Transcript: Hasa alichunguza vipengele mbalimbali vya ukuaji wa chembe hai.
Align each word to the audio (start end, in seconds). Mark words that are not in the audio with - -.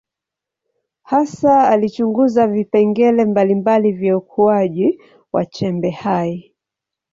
Hasa 1.03 1.67
alichunguza 1.69 2.47
vipengele 2.47 3.25
mbalimbali 3.25 3.91
vya 3.91 4.17
ukuaji 4.17 5.01
wa 5.33 5.45
chembe 5.45 5.89
hai. 5.89 6.53